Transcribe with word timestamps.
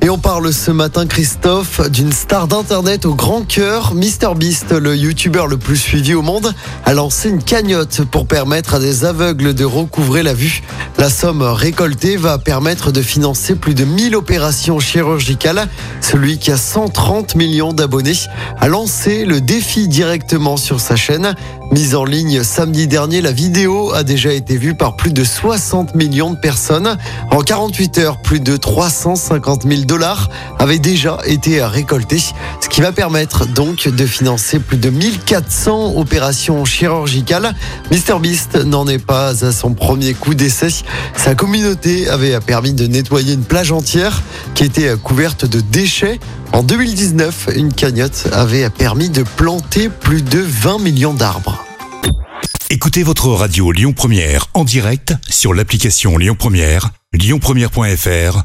Et 0.00 0.10
on 0.10 0.18
parle 0.18 0.52
ce 0.52 0.70
matin, 0.70 1.06
Christophe, 1.06 1.90
d'une 1.90 2.12
star 2.12 2.46
d'internet 2.46 3.04
au 3.04 3.14
grand 3.14 3.42
cœur. 3.42 3.94
MrBeast, 3.94 4.70
le 4.70 4.96
youtubeur 4.96 5.48
le 5.48 5.56
plus 5.56 5.76
suivi 5.76 6.14
au 6.14 6.22
monde, 6.22 6.54
a 6.84 6.94
lancé 6.94 7.28
une 7.28 7.42
cagnotte 7.42 8.02
pour 8.04 8.28
permettre 8.28 8.74
à 8.74 8.78
des 8.78 9.04
aveugles 9.04 9.54
de 9.54 9.64
recouvrer 9.64 10.22
la 10.22 10.34
vue. 10.34 10.62
La 10.98 11.10
somme 11.10 11.42
récoltée 11.42 12.16
va 12.16 12.38
permettre 12.38 12.92
de 12.92 13.02
financer 13.02 13.56
plus 13.56 13.74
de 13.74 13.84
1000 13.84 14.14
opérations 14.14 14.78
chirurgicales. 14.78 15.68
Celui 16.00 16.38
qui 16.38 16.52
a 16.52 16.56
130 16.56 17.34
millions 17.34 17.72
d'abonnés 17.72 18.12
a 18.60 18.68
lancé 18.68 19.24
le 19.24 19.40
défi 19.40 19.88
directement 19.88 20.56
sur 20.56 20.78
sa 20.80 20.94
chaîne. 20.94 21.34
Mise 21.70 21.94
en 21.94 22.04
ligne 22.04 22.44
samedi 22.44 22.86
dernier, 22.86 23.20
la 23.20 23.32
vidéo 23.32 23.92
a 23.92 24.02
déjà 24.02 24.32
été 24.32 24.56
vue 24.56 24.74
par 24.74 24.96
plus 24.96 25.12
de 25.12 25.22
60 25.22 25.96
millions 25.96 26.30
de 26.30 26.38
personnes. 26.38 26.96
En 27.30 27.42
48 27.42 27.98
heures, 27.98 28.22
plus 28.22 28.40
de 28.40 28.56
350 28.56 29.64
000 29.64 29.82
dollars 29.82 29.97
avaient 30.58 30.78
déjà 30.78 31.18
été 31.26 31.62
récoltés, 31.62 32.22
ce 32.60 32.68
qui 32.68 32.80
va 32.80 32.92
permettre 32.92 33.46
donc 33.46 33.88
de 33.88 34.06
financer 34.06 34.58
plus 34.58 34.76
de 34.76 34.90
1400 34.90 35.94
opérations 35.96 36.64
chirurgicales. 36.64 37.54
MrBeast 37.90 38.56
n'en 38.64 38.86
est 38.86 39.04
pas 39.04 39.44
à 39.44 39.52
son 39.52 39.74
premier 39.74 40.14
coup 40.14 40.34
d'essai. 40.34 40.68
Sa 41.16 41.34
communauté 41.34 42.08
avait 42.08 42.38
permis 42.40 42.72
de 42.72 42.86
nettoyer 42.86 43.34
une 43.34 43.44
plage 43.44 43.72
entière 43.72 44.22
qui 44.54 44.64
était 44.64 44.94
couverte 45.02 45.44
de 45.44 45.60
déchets. 45.60 46.20
En 46.52 46.62
2019, 46.62 47.48
une 47.56 47.72
cagnotte 47.72 48.28
avait 48.32 48.70
permis 48.70 49.10
de 49.10 49.22
planter 49.22 49.88
plus 49.88 50.22
de 50.22 50.40
20 50.40 50.78
millions 50.78 51.14
d'arbres. 51.14 51.64
Écoutez 52.70 53.02
votre 53.02 53.28
radio 53.28 53.72
Lyon 53.72 53.92
Première 53.94 54.46
en 54.54 54.64
direct 54.64 55.14
sur 55.28 55.54
l'application 55.54 56.18
Lyon 56.18 56.36
Première, 56.38 56.90
lyonpremière.fr 57.14 58.44